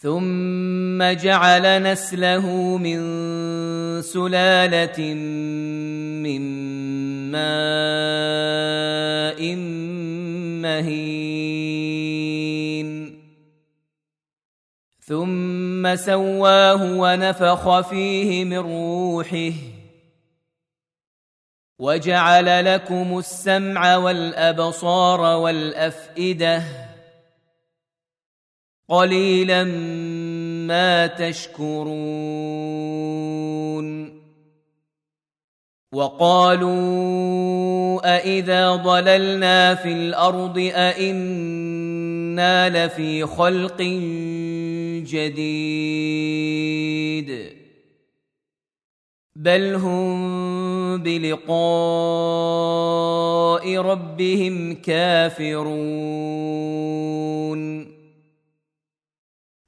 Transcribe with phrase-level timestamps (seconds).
[0.00, 2.98] ثم جعل نسله من
[4.02, 5.14] سلالة
[6.22, 6.42] من
[7.30, 7.80] ماء
[10.62, 11.58] مهين.
[15.00, 19.52] ثم سواه ونفخ فيه من روحه.
[21.78, 26.87] وجعل لكم السمع والأبصار والأفئدة.
[28.88, 29.64] قليلا
[30.66, 31.88] ما تشكرون.
[35.92, 36.78] وقالوا
[38.16, 43.82] أإذا ضللنا في الأرض أإنا لفي خلق
[45.06, 46.38] جديد.
[49.36, 51.48] بل هم بلقاء
[53.76, 55.58] ربهم كافرون.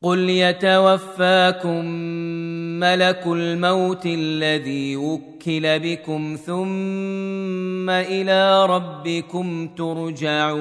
[0.03, 1.85] قل يتوفاكم
[2.81, 10.61] ملك الموت الذي وكل بكم ثم إلى ربكم ترجعون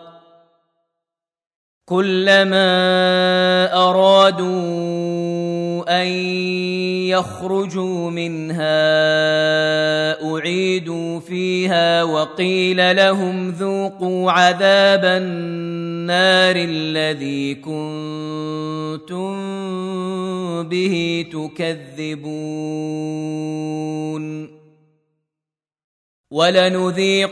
[1.91, 2.71] كلما
[3.89, 4.51] أرادوا
[6.01, 6.07] أن
[7.11, 8.71] يخرجوا منها
[10.31, 19.33] أعيدوا فيها وقيل لهم ذوقوا عذاب النار الذي كنتم
[20.63, 22.51] به تكذبون.
[26.31, 27.31] ولنذيقنهم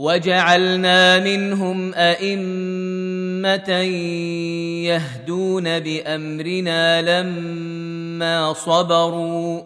[0.00, 3.70] وجعلنا منهم أئمة
[4.88, 9.62] يهدون بأمرنا لما صبروا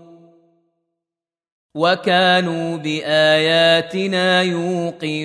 [1.75, 5.25] وكانوا بآياتنا يوقنون.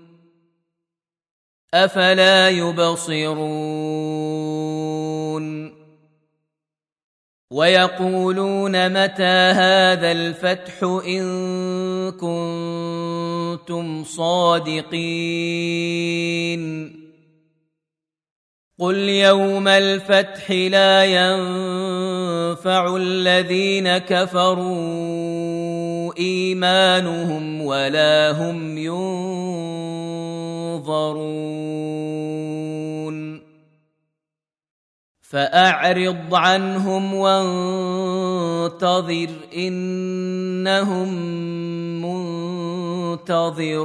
[1.73, 4.11] أفلا يبصرون؟
[7.51, 14.91] ويقولون متى هذا الفتح إن كنتم صادقين؟
[18.79, 25.21] قل يوم الفتح لا ينفع الذين كفروا
[26.17, 28.77] إيمانهم ولا هم
[30.81, 31.41] ينظرون.
[35.21, 38.69] فأعرض عنهم وانتظر
[39.55, 41.09] إنهم
[43.21, 43.81] منتظرون.